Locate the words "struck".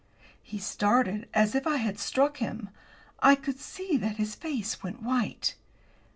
1.99-2.37